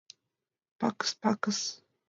[0.79, 1.59] Пакыс, пакыс...